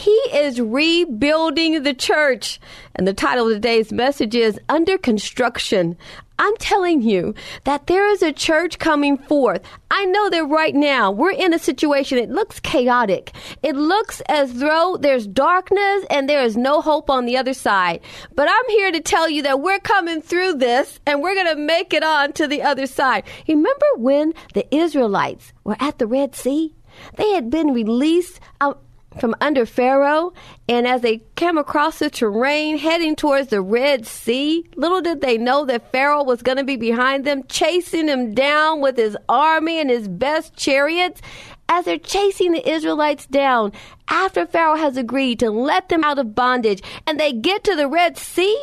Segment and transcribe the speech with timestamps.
[0.00, 2.58] He is rebuilding the church.
[2.94, 5.98] And the title of today's message is Under Construction.
[6.38, 7.34] I'm telling you
[7.64, 9.60] that there is a church coming forth.
[9.90, 13.32] I know that right now we're in a situation, it looks chaotic.
[13.62, 18.00] It looks as though there's darkness and there is no hope on the other side.
[18.34, 21.62] But I'm here to tell you that we're coming through this and we're going to
[21.62, 23.24] make it on to the other side.
[23.46, 26.74] Remember when the Israelites were at the Red Sea?
[27.16, 28.82] They had been released out
[29.18, 30.32] from under Pharaoh,
[30.68, 35.36] and as they came across the terrain heading towards the Red Sea, little did they
[35.36, 39.80] know that Pharaoh was going to be behind them, chasing them down with his army
[39.80, 41.20] and his best chariots.
[41.68, 43.72] As they're chasing the Israelites down,
[44.08, 47.88] after Pharaoh has agreed to let them out of bondage, and they get to the
[47.88, 48.60] Red Sea,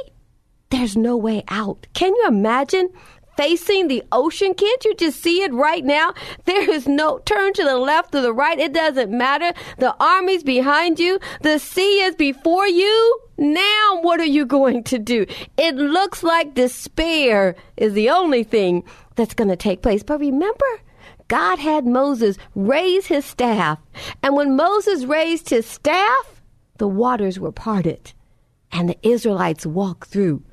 [0.70, 1.88] there's no way out.
[1.94, 2.90] Can you imagine?
[3.38, 4.54] Facing the ocean.
[4.54, 6.14] Can't you just see it right now?
[6.46, 8.60] There is no turn to the left or the right.
[8.60, 9.54] It doesn't matter.
[9.78, 11.20] The army's behind you.
[11.42, 13.20] The sea is before you.
[13.38, 15.26] Now what are you going to do?
[15.58, 18.84] It looks like despair is the only thing
[19.16, 20.04] that's going to take place.
[20.04, 20.66] But remember,
[21.28, 23.80] God had Moses raise his staff.
[24.24, 26.42] And when Moses raised his staff,
[26.78, 28.14] the waters were parted
[28.72, 30.44] and the Israelites walked through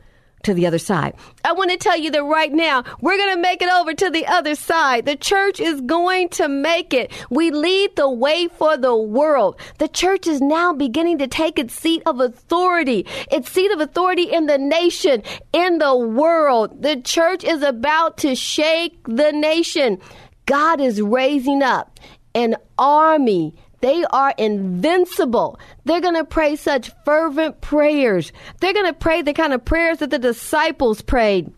[0.44, 1.15] to the other side.
[1.44, 4.10] I want to tell you that right now, we're going to make it over to
[4.10, 5.06] the other side.
[5.06, 7.12] The church is going to make it.
[7.31, 9.59] We lead the way for the world.
[9.78, 14.25] The church is now beginning to take its seat of authority, its seat of authority
[14.25, 15.22] in the nation,
[15.53, 16.82] in the world.
[16.82, 19.99] The church is about to shake the nation.
[20.47, 21.99] God is raising up
[22.34, 25.60] an army they are invincible.
[25.84, 28.32] They're going to pray such fervent prayers.
[28.60, 31.52] They're going to pray the kind of prayers that the disciples prayed.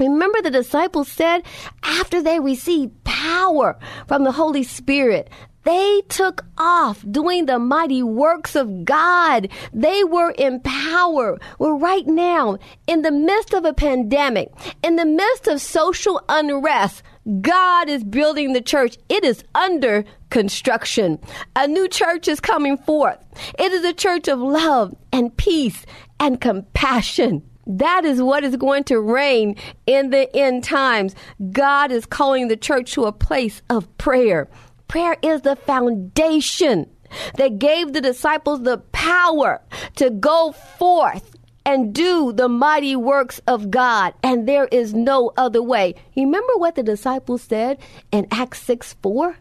[0.00, 1.44] Remember, the disciples said
[1.84, 3.78] after they received power
[4.08, 5.30] from the Holy Spirit,
[5.62, 9.48] they took off doing the mighty works of God.
[9.72, 11.38] They were in power.
[11.60, 12.58] Well, right now,
[12.88, 14.50] in the midst of a pandemic,
[14.82, 17.04] in the midst of social unrest,
[17.40, 18.96] God is building the church.
[19.08, 21.18] It is under construction.
[21.56, 23.18] A new church is coming forth.
[23.58, 25.84] It is a church of love and peace
[26.18, 27.42] and compassion.
[27.66, 29.56] That is what is going to reign
[29.86, 31.14] in the end times.
[31.52, 34.48] God is calling the church to a place of prayer.
[34.88, 36.88] Prayer is the foundation
[37.36, 39.60] that gave the disciples the power
[39.96, 41.37] to go forth
[41.68, 45.94] and do the mighty works of God, and there is no other way.
[46.16, 47.76] Remember what the disciples said
[48.10, 49.36] in Acts 6 4?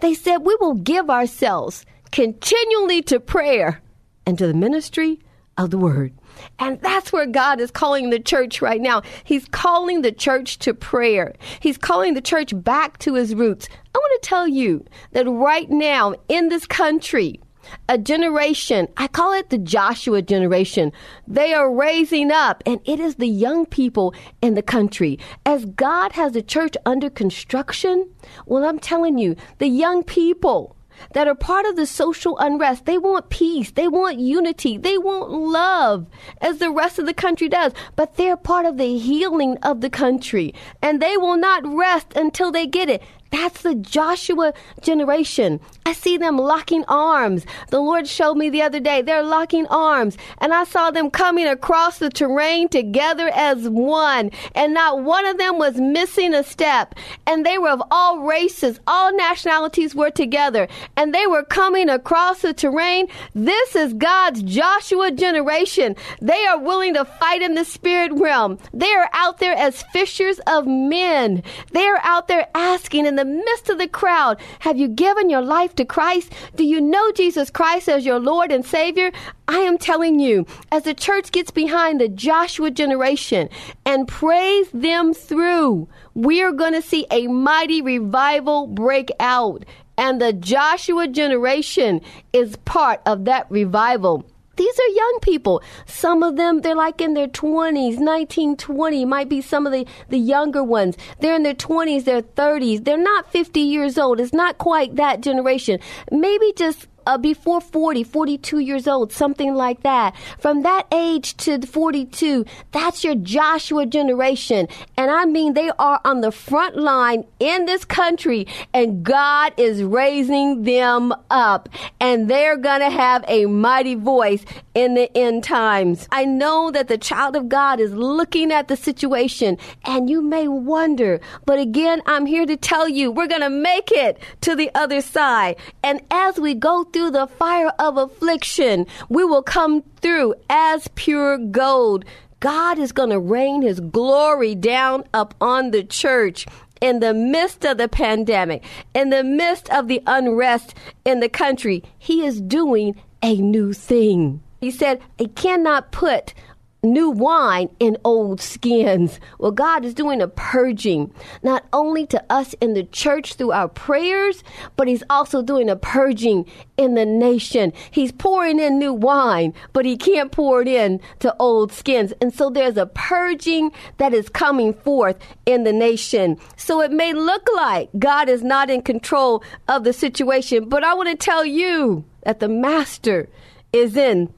[0.00, 3.80] They said, We will give ourselves continually to prayer
[4.26, 5.20] and to the ministry
[5.56, 6.12] of the word.
[6.58, 9.02] And that's where God is calling the church right now.
[9.22, 11.36] He's calling the church to prayer.
[11.60, 13.68] He's calling the church back to his roots.
[13.94, 17.40] I want to tell you that right now in this country,
[17.88, 20.92] a generation, I call it the Joshua generation.
[21.26, 25.18] They are raising up, and it is the young people in the country.
[25.44, 28.08] As God has the church under construction,
[28.46, 30.76] well, I'm telling you, the young people
[31.12, 32.84] that are part of the social unrest.
[32.84, 33.70] They want peace.
[33.70, 34.76] They want unity.
[34.76, 36.06] They want love
[36.40, 37.72] as the rest of the country does.
[37.96, 40.54] But they're part of the healing of the country.
[40.82, 43.02] And they will not rest until they get it.
[43.30, 45.60] That's the Joshua generation.
[45.84, 47.44] I see them locking arms.
[47.70, 50.16] The Lord showed me the other day, they're locking arms.
[50.38, 54.30] And I saw them coming across the terrain together as one.
[54.54, 56.94] And not one of them was missing a step.
[57.26, 60.68] And they were of all races, all nationalities were together.
[60.96, 63.08] And they were coming across the terrain.
[63.34, 65.96] This is God's Joshua generation.
[66.20, 68.58] They are willing to fight in the spirit realm.
[68.72, 71.42] They are out there as fishers of men.
[71.72, 74.40] They are out there asking in the midst of the crowd.
[74.60, 76.32] Have you given your life to Christ?
[76.54, 79.10] Do you know Jesus Christ as your Lord and Savior?
[79.48, 83.48] I am telling you, as the church gets behind the Joshua generation
[83.84, 89.64] and prays them through, we are going to see a mighty revival break out.
[89.96, 92.00] And the Joshua generation
[92.32, 94.30] is part of that revival.
[94.58, 95.62] These are young people.
[95.86, 99.86] Some of them, they're like in their 20s, 19, 20, might be some of the,
[100.08, 100.96] the younger ones.
[101.20, 102.84] They're in their 20s, their 30s.
[102.84, 104.18] They're not 50 years old.
[104.20, 105.78] It's not quite that generation.
[106.10, 110.14] Maybe just uh, before 40, 42 years old, something like that.
[110.38, 114.68] From that age to 42, that's your Joshua generation.
[114.98, 119.82] And I mean, they are on the front line in this country, and God is
[119.82, 124.44] raising them up, and they're going to have a mighty voice
[124.74, 126.06] in the end times.
[126.12, 129.56] I know that the child of God is looking at the situation,
[129.86, 133.90] and you may wonder, but again, I'm here to tell you, we're going to make
[133.92, 135.56] it to the other side.
[135.82, 140.88] And as we go through through the fire of affliction, we will come through as
[140.96, 142.04] pure gold.
[142.40, 146.44] God is going to rain his glory down upon the church
[146.80, 148.64] in the midst of the pandemic,
[148.94, 150.74] in the midst of the unrest
[151.04, 151.84] in the country.
[152.00, 154.42] He is doing a new thing.
[154.60, 156.34] He said, I cannot put
[156.82, 159.18] new wine in old skins.
[159.38, 163.68] Well, God is doing a purging, not only to us in the church through our
[163.68, 164.44] prayers,
[164.76, 166.46] but He's also doing a purging
[166.76, 167.72] in the nation.
[167.90, 172.12] He's pouring in new wine, but He can't pour it in to old skins.
[172.20, 175.16] And so there's a purging that is coming forth
[175.46, 176.36] in the nation.
[176.56, 180.94] So it may look like God is not in control of the situation, but I
[180.94, 183.28] want to tell you that the Master
[183.72, 184.32] is in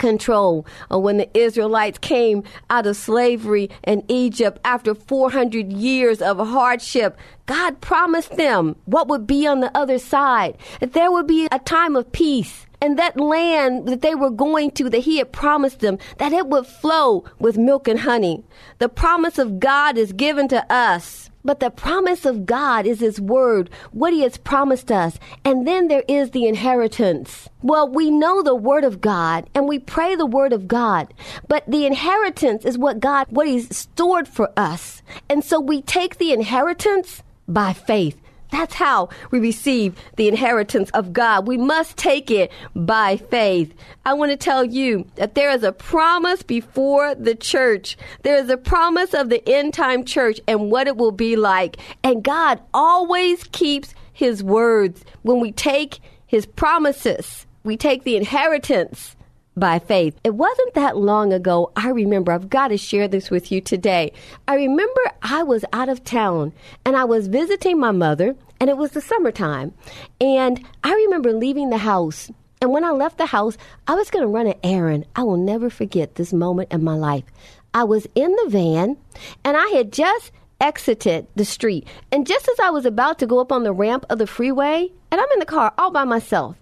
[0.00, 0.66] control.
[0.90, 7.16] Uh, when the Israelites came out of slavery in Egypt after 400 years of hardship,
[7.46, 11.60] God promised them what would be on the other side, that there would be a
[11.60, 12.66] time of peace.
[12.80, 16.46] And that land that they were going to, that he had promised them, that it
[16.46, 18.42] would flow with milk and honey.
[18.78, 21.30] The promise of God is given to us.
[21.42, 25.18] But the promise of God is His Word, what He has promised us.
[25.44, 27.48] And then there is the inheritance.
[27.62, 31.14] Well, we know the Word of God and we pray the Word of God.
[31.48, 35.02] But the inheritance is what God, what He's stored for us.
[35.28, 38.19] And so we take the inheritance by faith.
[38.50, 41.46] That's how we receive the inheritance of God.
[41.46, 43.74] We must take it by faith.
[44.04, 47.96] I want to tell you that there is a promise before the church.
[48.22, 51.76] There is a promise of the end time church and what it will be like.
[52.02, 55.04] And God always keeps his words.
[55.22, 59.16] When we take his promises, we take the inheritance
[59.60, 60.18] by faith.
[60.24, 61.70] It wasn't that long ago.
[61.76, 64.12] I remember, I've got to share this with you today.
[64.48, 66.52] I remember I was out of town
[66.84, 69.72] and I was visiting my mother, and it was the summertime.
[70.20, 72.30] And I remember leaving the house.
[72.60, 75.06] And when I left the house, I was going to run an errand.
[75.16, 77.24] I will never forget this moment in my life.
[77.72, 78.96] I was in the van
[79.44, 81.86] and I had just exited the street.
[82.12, 84.90] And just as I was about to go up on the ramp of the freeway,
[85.10, 86.56] and I'm in the car all by myself,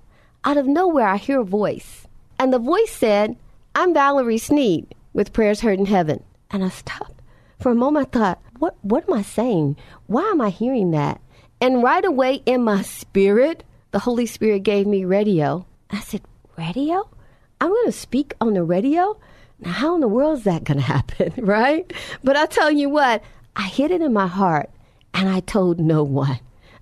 [0.44, 1.97] out of nowhere I hear a voice.
[2.38, 3.36] And the voice said,
[3.74, 6.22] I'm Valerie Sneed with Prayers Heard in Heaven.
[6.50, 7.20] And I stopped.
[7.58, 9.76] For a moment, I thought, what, what am I saying?
[10.06, 11.20] Why am I hearing that?
[11.60, 15.66] And right away in my spirit, the Holy Spirit gave me radio.
[15.90, 16.22] I said,
[16.56, 17.08] Radio?
[17.60, 19.18] I'm going to speak on the radio?
[19.60, 21.92] Now, how in the world is that going to happen, right?
[22.22, 23.22] But I tell you what,
[23.56, 24.70] I hid it in my heart
[25.14, 26.38] and I told no one.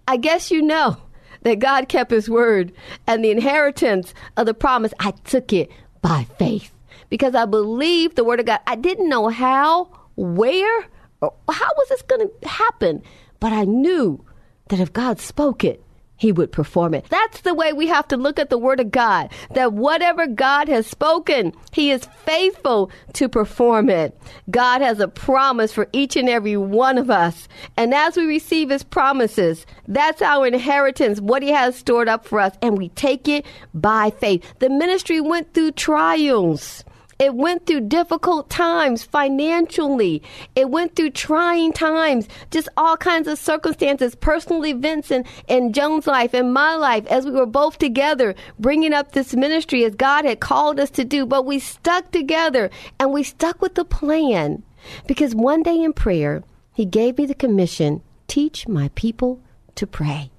[0.07, 0.99] I guess you know
[1.47, 2.73] that God kept his word
[3.07, 5.71] and the inheritance of the promise, I took it
[6.03, 6.73] by faith
[7.09, 8.59] because I believed the word of God.
[8.67, 9.85] I didn't know how,
[10.17, 10.83] where,
[11.23, 11.31] how
[11.77, 13.01] was this going to happen,
[13.39, 14.25] but I knew
[14.71, 15.85] that if God spoke it,
[16.17, 17.07] he would perform it.
[17.09, 19.31] That's the way we have to look at the Word of God.
[19.53, 24.19] That whatever God has spoken, He is faithful to perform it.
[24.51, 27.49] God has a promise for each and every one of us.
[27.77, 32.41] And as we receive His promises, that's our inheritance, what He has stored up for
[32.41, 32.55] us.
[32.63, 33.45] And we take it
[33.75, 34.43] by faith.
[34.59, 36.83] The ministry went through trials.
[37.19, 40.23] It went through difficult times financially.
[40.55, 46.07] It went through trying times, just all kinds of circumstances, personal events in, in Joan's
[46.07, 50.27] life and my life as we were both together bringing up this ministry as God
[50.27, 51.25] had called us to do.
[51.25, 54.63] But we stuck together and we stuck with the plan
[55.07, 56.43] because one day in prayer,
[56.75, 59.41] He gave me the commission teach my people
[59.77, 60.31] to pray.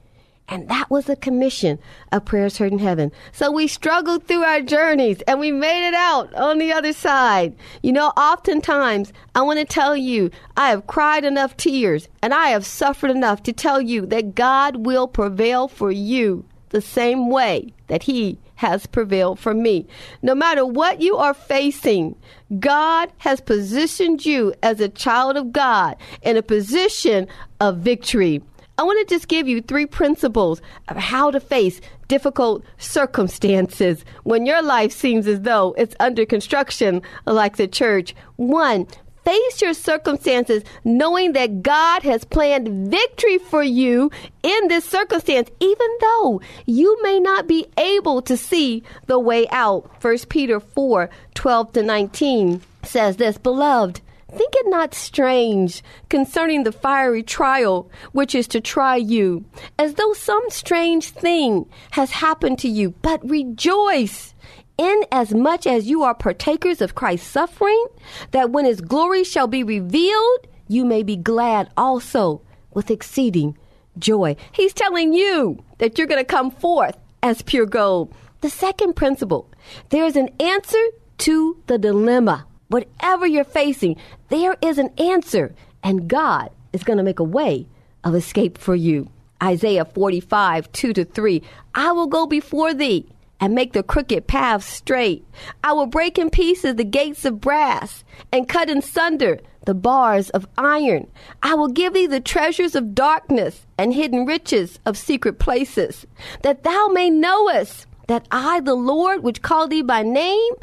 [0.50, 1.77] And that was the commission
[2.13, 3.12] of Prayers Heard in Heaven.
[3.34, 7.54] So we struggled through our journeys and we made it out on the other side.
[7.84, 12.50] You know, oftentimes I want to tell you, I have cried enough tears and I
[12.50, 17.74] have suffered enough to tell you that God will prevail for you the same way
[17.88, 19.86] that He has prevailed for me.
[20.22, 22.16] No matter what you are facing,
[22.60, 27.27] God has positioned you as a child of God in a position
[27.60, 28.42] of victory.
[28.79, 34.46] I want to just give you three principles of how to face difficult circumstances when
[34.46, 38.15] your life seems as though it's under construction, like the church.
[38.36, 38.86] One,
[39.25, 44.12] face your circumstances knowing that God has planned victory for you
[44.43, 49.89] in this circumstance, even though you may not be able to see the way out.
[50.03, 56.72] 1 Peter 4 12 to 19 says this Beloved, Think it not strange concerning the
[56.72, 59.46] fiery trial which is to try you,
[59.79, 64.36] as though some strange thing has happened to you, but rejoice
[64.77, 67.88] inasmuch as you are partakers of Christ's suffering,
[68.31, 72.41] that when his glory shall be revealed, you may be glad also
[72.74, 73.57] with exceeding
[73.98, 74.36] joy.
[74.51, 78.13] He's telling you that you're going to come forth as pure gold.
[78.41, 79.50] The second principle
[79.89, 80.84] there is an answer
[81.19, 82.46] to the dilemma.
[82.70, 83.96] Whatever you're facing,
[84.30, 87.68] there is an answer, and God is going to make a way
[88.04, 89.10] of escape for you.
[89.42, 91.42] Isaiah 45, 2 to 3.
[91.76, 93.08] I will go before thee
[93.40, 95.26] and make the crooked paths straight.
[95.64, 100.30] I will break in pieces the gates of brass and cut in sunder the bars
[100.32, 101.08] of iron.
[101.44, 106.08] I will give thee the treasures of darkness and hidden riches of secret places,
[106.42, 110.54] that thou may knowest that I, the Lord, which call thee by name,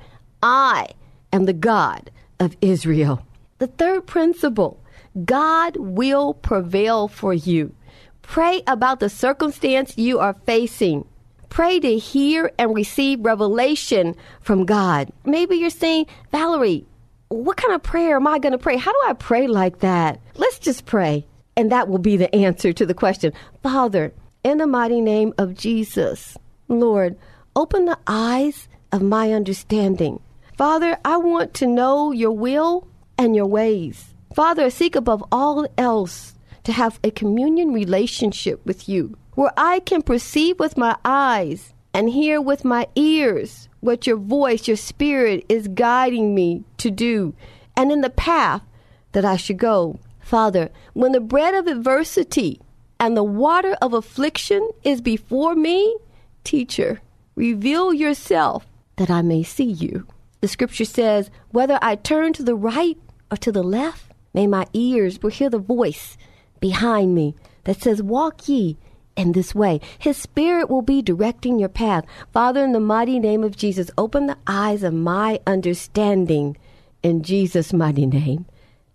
[0.43, 0.89] I
[1.35, 3.27] am the God of Israel.
[3.59, 4.81] The third principle
[5.25, 7.75] God will prevail for you.
[8.23, 11.07] Pray about the circumstance you are facing.
[11.51, 15.11] Pray to hear and receive revelation from God.
[15.25, 16.85] Maybe you're saying, Valerie,
[17.29, 18.77] what kind of prayer am I going to pray?
[18.77, 20.21] How do I pray like that?
[20.35, 21.27] Let's just pray.
[21.57, 23.33] And that will be the answer to the question.
[23.63, 24.13] Father,
[24.43, 26.37] in the mighty name of Jesus,
[26.67, 27.17] Lord,
[27.55, 30.21] open the eyes of my understanding
[30.57, 32.87] Father, I want to know your will
[33.19, 34.15] and your ways.
[34.35, 39.81] Father, I seek above all else to have a communion relationship with you where I
[39.81, 45.45] can perceive with my eyes and hear with my ears what your voice, your spirit
[45.49, 47.35] is guiding me to do
[47.77, 48.63] and in the path
[49.11, 49.99] that I should go.
[50.21, 52.61] Father, when the bread of adversity
[53.01, 55.97] and the water of affliction is before me,
[56.45, 57.01] teacher,
[57.35, 60.07] reveal yourself that I may see you.
[60.45, 62.99] The scripture says, Whether I turn to the right
[63.31, 66.19] or to the left, may my ears will hear the voice
[66.61, 67.35] behind me
[67.65, 68.77] that says, Walk ye
[69.17, 69.81] in this way.
[69.99, 72.05] His Spirit will be directing your path.
[72.35, 76.59] Father, in the mighty name of Jesus, open the eyes of my understanding.
[77.03, 78.45] In Jesus' mighty name,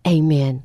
[0.07, 0.61] amen.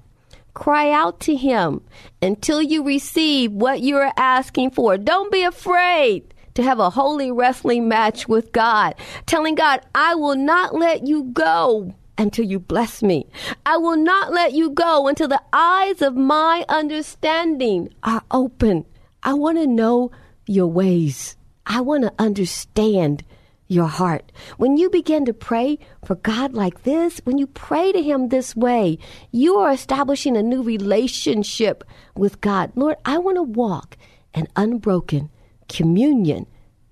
[0.52, 1.80] Cry out to Him
[2.20, 4.98] until you receive what you are asking for.
[4.98, 8.94] Don't be afraid to have a holy wrestling match with God,
[9.26, 13.26] telling God, I will not let you go until you bless me.
[13.66, 18.84] I will not let you go until the eyes of my understanding are open.
[19.22, 20.12] I want to know
[20.46, 21.36] your ways.
[21.66, 23.24] I want to understand
[23.66, 24.30] your heart.
[24.58, 28.54] When you begin to pray for God like this, when you pray to Him this
[28.54, 28.98] way,
[29.32, 31.82] you are establishing a new relationship
[32.14, 32.72] with God.
[32.74, 33.96] Lord, I want to walk
[34.34, 35.30] an unbroken
[35.68, 36.46] communion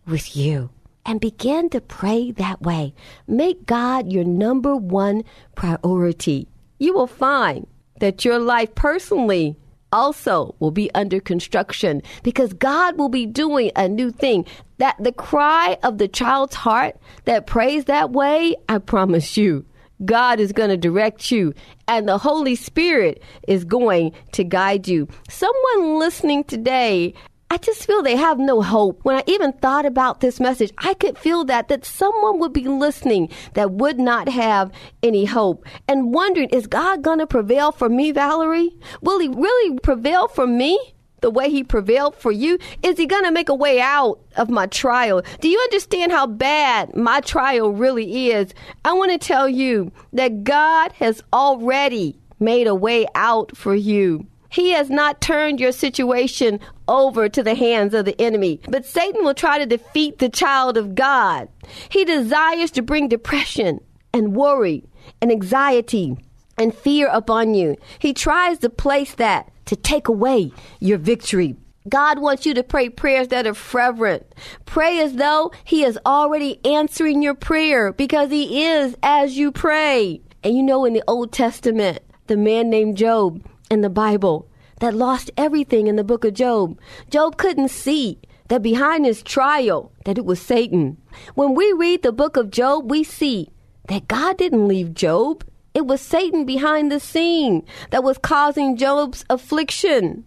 [0.07, 0.71] with you
[1.05, 2.95] and begin to pray that way.
[3.27, 5.25] Make God your number one
[5.55, 6.49] priority.
[6.79, 7.67] You will find
[8.01, 9.57] that your life personally
[9.93, 14.47] also will be under construction because God will be doing a new thing.
[14.79, 19.65] That the cry of the child's heart that prays that way, I promise you,
[20.05, 21.55] God is going to direct you
[21.87, 25.07] and the Holy Spirit is going to guide you.
[25.29, 27.15] Someone listening today
[27.53, 29.01] I just feel they have no hope.
[29.03, 32.65] When I even thought about this message, I could feel that that someone would be
[32.65, 37.91] listening that would not have any hope and wondering, is God going to prevail for
[37.91, 38.71] me, Valerie?
[39.03, 40.81] Will he really prevail for me?
[41.21, 42.59] The way he prevailed for you?
[42.83, 45.21] Is he going to make a way out of my trial?
[45.43, 48.55] Do you understand how bad my trial really is?
[48.83, 54.27] I want to tell you that God has already made a way out for you.
[54.53, 58.61] He has not turned your situation over to the hands of the enemy.
[58.69, 61.49] But Satan will try to defeat the child of God.
[61.89, 63.81] He desires to bring depression
[64.13, 64.85] and worry
[65.23, 66.19] and anxiety
[66.59, 67.77] and fear upon you.
[67.99, 71.57] He tries to place that to take away your victory.
[71.89, 74.25] God wants you to pray prayers that are fervent.
[74.67, 80.21] Pray as though He is already answering your prayer because He is as you pray.
[80.45, 84.47] And you know, in the Old Testament, the man named Job in the Bible
[84.81, 89.91] that lost everything in the book of Job, Job couldn't see that behind his trial
[90.05, 90.99] that it was Satan.
[91.35, 93.49] When we read the book of Job, we see
[93.89, 95.43] that God didn't leave Job.
[95.73, 100.27] It was Satan behind the scene that was causing Job's affliction.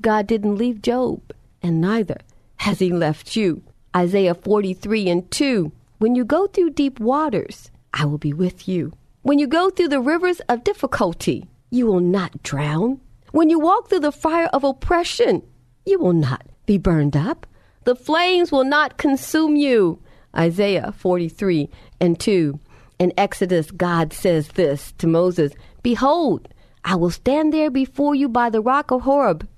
[0.00, 1.20] God didn't leave Job,
[1.62, 2.18] and neither
[2.56, 3.62] has he left you.
[3.94, 5.70] Isaiah 43 and 2.
[5.98, 8.92] When you go through deep waters, I will be with you.
[9.20, 13.00] When you go through the rivers of difficulty, you will not drown.
[13.32, 15.42] When you walk through the fire of oppression,
[15.84, 17.46] you will not be burned up.
[17.84, 20.00] The flames will not consume you.
[20.36, 21.68] Isaiah 43
[22.00, 22.58] and 2.
[22.98, 26.48] In Exodus, God says this to Moses Behold,
[26.84, 29.48] I will stand there before you by the rock of Horeb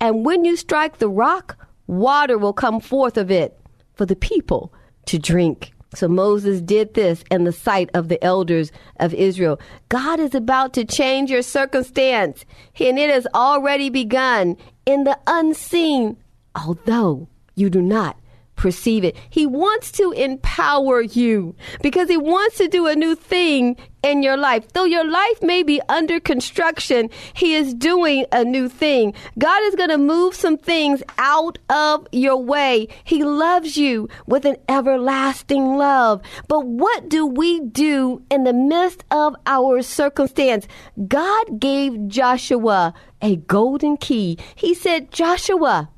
[0.00, 1.56] and when you strike the rock,
[1.86, 3.58] water will come forth of it
[3.94, 4.72] for the people
[5.06, 5.72] to drink.
[5.94, 9.60] So Moses did this in the sight of the elders of Israel.
[9.88, 12.44] God is about to change your circumstance,
[12.78, 16.16] and it has already begun in the unseen,
[16.54, 18.16] although you do not
[18.56, 19.16] perceive it.
[19.30, 24.36] He wants to empower you because he wants to do a new thing in your
[24.36, 24.70] life.
[24.72, 29.14] Though your life may be under construction, he is doing a new thing.
[29.38, 32.88] God is going to move some things out of your way.
[33.04, 36.20] He loves you with an everlasting love.
[36.48, 40.68] But what do we do in the midst of our circumstance?
[41.08, 42.92] God gave Joshua
[43.22, 44.38] a golden key.
[44.54, 45.88] He said, Joshua,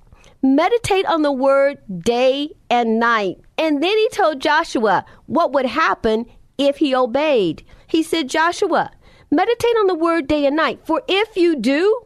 [0.55, 3.39] meditate on the word day and night.
[3.59, 6.27] And then he told Joshua what would happen
[6.59, 7.65] if he obeyed.
[7.87, 8.91] He said, Joshua,
[9.31, 12.03] meditate on the word day and night, for if you do,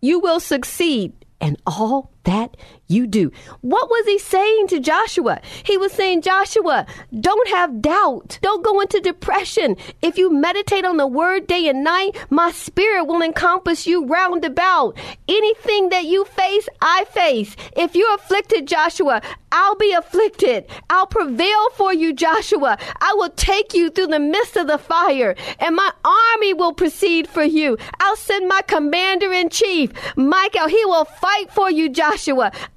[0.00, 3.32] you will succeed in all that you do.
[3.60, 5.40] What was he saying to Joshua?
[5.64, 6.86] He was saying, Joshua,
[7.18, 8.38] don't have doubt.
[8.42, 9.76] Don't go into depression.
[10.02, 14.44] If you meditate on the word day and night, my spirit will encompass you round
[14.44, 14.98] about.
[15.28, 17.56] Anything that you face, I face.
[17.76, 20.66] If you're afflicted, Joshua, I'll be afflicted.
[20.90, 22.76] I'll prevail for you, Joshua.
[23.00, 27.28] I will take you through the midst of the fire, and my army will proceed
[27.28, 27.78] for you.
[28.00, 30.68] I'll send my commander in chief, Michael.
[30.68, 32.13] He will fight for you, Joshua.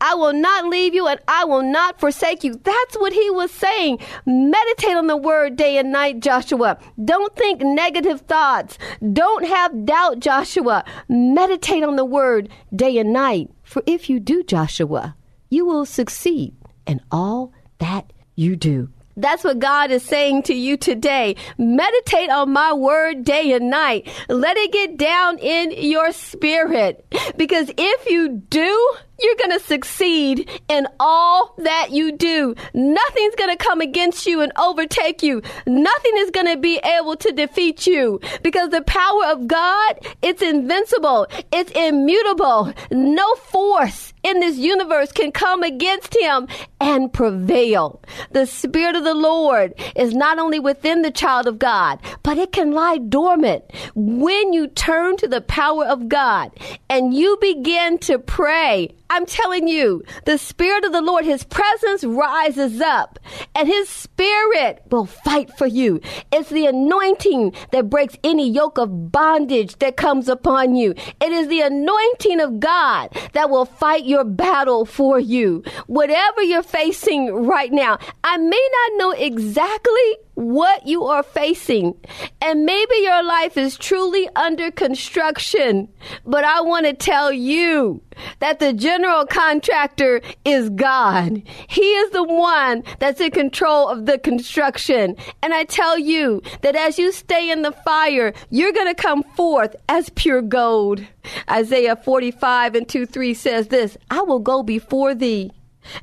[0.02, 2.56] I will not leave you and I will not forsake you.
[2.56, 4.00] That's what he was saying.
[4.26, 6.78] Meditate on the word day and night, Joshua.
[7.04, 8.78] Don't think negative thoughts.
[9.14, 10.84] Don't have doubt, Joshua.
[11.08, 13.50] Meditate on the word day and night.
[13.64, 15.16] For if you do, Joshua,
[15.50, 18.90] you will succeed in all that you do.
[19.18, 21.36] That's what God is saying to you today.
[21.58, 24.08] Meditate on my word day and night.
[24.30, 27.04] Let it get down in your spirit.
[27.36, 32.54] Because if you do, you're going to succeed in all that you do.
[32.74, 35.42] Nothing's going to come against you and overtake you.
[35.66, 40.42] Nothing is going to be able to defeat you because the power of God, it's
[40.42, 41.28] invincible.
[41.52, 42.72] It's immutable.
[42.92, 46.48] No force in this universe can come against him
[46.80, 48.02] and prevail.
[48.32, 52.52] The Spirit of the Lord is not only within the child of God, but it
[52.52, 53.64] can lie dormant
[53.96, 56.52] when you turn to the power of God
[56.90, 62.04] and you begin to pray I'm telling you, the Spirit of the Lord, His presence
[62.04, 63.20] rises up
[63.56, 66.02] and His Spirit will fight for you.
[66.32, 70.94] It's the anointing that breaks any yoke of bondage that comes upon you.
[71.22, 75.64] It is the anointing of God that will fight your battle for you.
[75.88, 81.96] Whatever you're facing right now, I may not know exactly what you are facing.
[82.42, 85.90] And maybe your life is truly under construction,
[86.28, 88.04] but I want to tell you
[88.38, 91.42] that the general contractor is God.
[91.68, 95.16] He is the one that's in control of the construction.
[95.42, 99.24] And I tell you that as you stay in the fire, you're going to come
[99.24, 101.02] forth as pure gold.
[101.50, 105.52] Isaiah 45 and 2 3 says this I will go before thee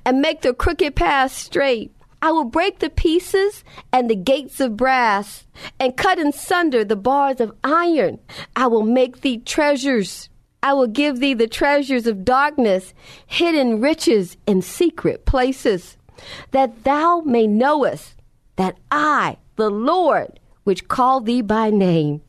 [0.05, 1.94] and make the crooked path straight.
[2.25, 5.45] I will break the pieces and the gates of brass
[5.79, 8.19] and cut in sunder the bars of iron.
[8.57, 10.31] I will make thee treasures.
[10.63, 12.95] I will give thee the treasures of darkness,
[13.27, 15.99] hidden riches in secret places,
[16.53, 18.15] that thou may knowest
[18.57, 22.23] that I, the Lord, which call thee by name.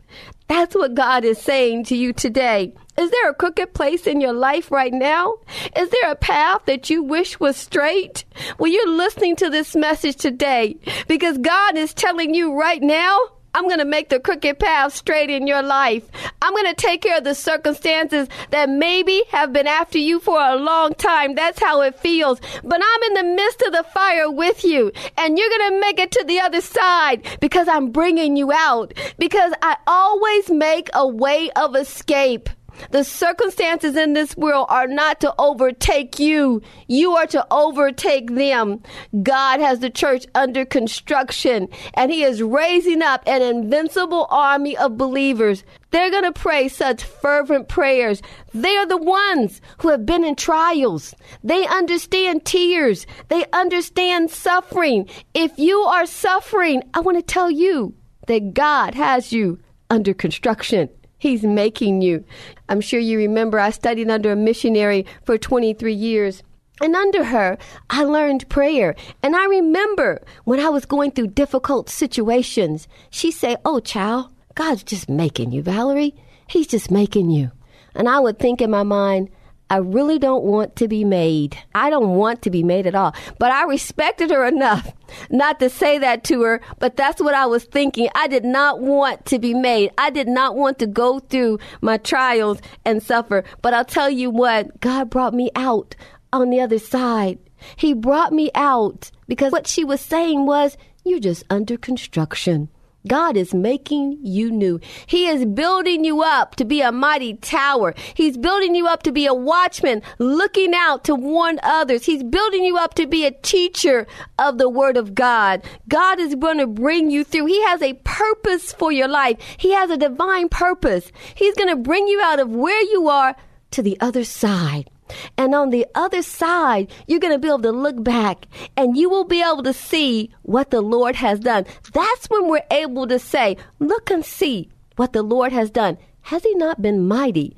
[0.50, 2.74] That's what God is saying to you today.
[2.98, 5.36] Is there a crooked place in your life right now?
[5.76, 8.24] Is there a path that you wish was straight?
[8.58, 10.78] Well, you're listening to this message today
[11.08, 13.20] because God is telling you right now,
[13.54, 16.10] I'm going to make the crooked path straight in your life.
[16.42, 20.38] I'm going to take care of the circumstances that maybe have been after you for
[20.38, 21.36] a long time.
[21.36, 22.42] That's how it feels.
[22.64, 26.00] But I'm in the midst of the fire with you, and you're going to make
[26.00, 28.94] it to the other side because I'm bringing you out.
[29.18, 32.50] Because I always make a way of escape.
[32.92, 36.62] The circumstances in this world are not to overtake you.
[36.88, 38.82] You are to overtake them.
[39.24, 44.98] God has the church under construction and he is raising up an invincible army of
[44.98, 45.64] believers.
[45.92, 48.22] They're going to pray such fervent prayers.
[48.54, 51.16] They are the ones who have been in trials.
[51.44, 53.08] They understand tears.
[53.30, 55.08] They understand suffering.
[55.34, 57.96] If you are suffering, I want to tell you
[58.28, 59.60] that God has you
[59.90, 60.90] under construction.
[61.26, 62.24] He's making you.
[62.70, 66.44] I'm sure you remember I studied under a missionary for 23 years.
[66.80, 67.58] And under her,
[67.90, 68.96] I learned prayer.
[69.24, 74.84] And I remember when I was going through difficult situations, she say, "Oh, child, God's
[74.84, 76.14] just making you, Valerie.
[76.46, 77.50] He's just making you."
[77.96, 79.30] And I would think in my mind,
[79.70, 81.58] I really don't want to be made.
[81.74, 83.16] I don't want to be made at all.
[83.40, 84.94] But I respected her enough
[85.30, 88.10] not to say that to her, but that's what I was thinking.
[88.14, 89.92] I did not want to be made.
[89.98, 93.44] I did not want to go through my trials and suffer.
[93.62, 95.96] But I'll tell you what, God brought me out
[96.32, 97.40] on the other side.
[97.76, 102.70] He brought me out because what she was saying was, You're just under construction.
[103.08, 104.80] God is making you new.
[105.06, 107.94] He is building you up to be a mighty tower.
[108.14, 112.06] He's building you up to be a watchman looking out to warn others.
[112.06, 114.08] He's building you up to be a teacher
[114.40, 115.64] of the word of God.
[115.88, 117.46] God is going to bring you through.
[117.46, 119.38] He has a purpose for your life.
[119.58, 121.12] He has a divine purpose.
[121.36, 123.36] He's going to bring you out of where you are
[123.72, 124.90] to the other side.
[125.38, 129.10] And on the other side, you're going to be able to look back and you
[129.10, 131.66] will be able to see what the Lord has done.
[131.94, 135.98] That's when we're able to say, Look and see what the Lord has done.
[136.22, 137.56] Has He not been mighty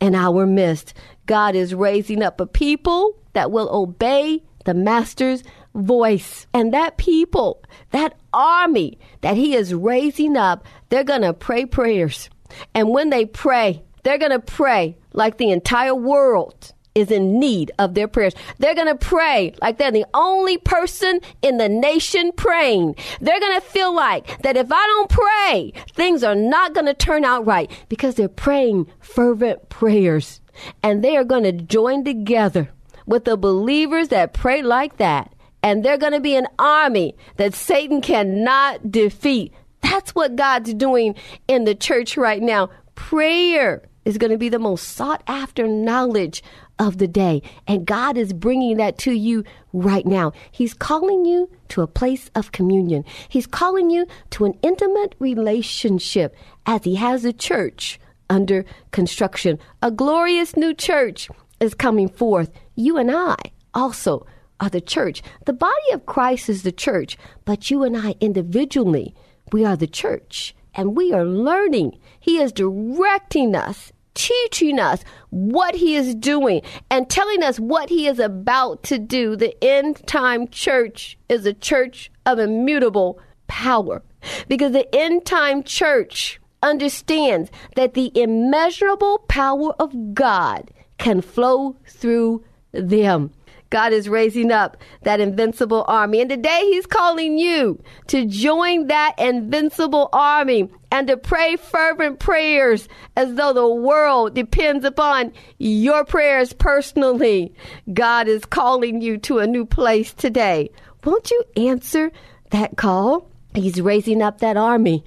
[0.00, 0.94] in our midst?
[1.26, 5.42] God is raising up a people that will obey the Master's
[5.74, 6.46] voice.
[6.52, 12.28] And that people, that army that He is raising up, they're going to pray prayers.
[12.74, 17.70] And when they pray, they're going to pray like the entire world is in need
[17.78, 18.34] of their prayers.
[18.58, 22.96] They're going to pray like they're the only person in the nation praying.
[23.20, 26.94] They're going to feel like that if I don't pray, things are not going to
[26.94, 30.40] turn out right because they're praying fervent prayers.
[30.82, 32.70] And they are going to join together
[33.06, 35.32] with the believers that pray like that.
[35.62, 39.52] And they're going to be an army that Satan cannot defeat.
[39.82, 41.14] That's what God's doing
[41.48, 42.70] in the church right now.
[42.94, 46.42] Prayer is going to be the most sought after knowledge
[46.80, 47.42] of the day.
[47.68, 50.32] And God is bringing that to you right now.
[50.50, 53.04] He's calling you to a place of communion.
[53.28, 56.34] He's calling you to an intimate relationship
[56.66, 59.58] as He has a church under construction.
[59.82, 61.28] A glorious new church
[61.60, 62.50] is coming forth.
[62.74, 63.36] You and I
[63.74, 64.26] also
[64.58, 65.22] are the church.
[65.44, 69.14] The body of Christ is the church, but you and I individually,
[69.52, 70.54] we are the church.
[70.74, 71.98] And we are learning.
[72.20, 78.06] He is directing us teaching us what he is doing and telling us what he
[78.06, 79.36] is about to do.
[79.36, 84.02] The end time church is a church of immutable power
[84.48, 92.44] because the end time church understands that the immeasurable power of God can flow through
[92.72, 93.32] them.
[93.70, 96.20] God is raising up that invincible army.
[96.20, 102.88] And today He's calling you to join that invincible army and to pray fervent prayers
[103.16, 107.52] as though the world depends upon your prayers personally.
[107.92, 110.70] God is calling you to a new place today.
[111.04, 112.10] Won't you answer
[112.50, 113.30] that call?
[113.54, 115.04] He's raising up that army.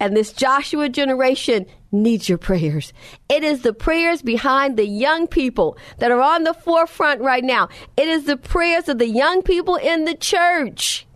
[0.00, 2.92] And this Joshua generation needs your prayers.
[3.28, 7.68] It is the prayers behind the young people that are on the forefront right now.
[7.96, 11.06] It is the prayers of the young people in the church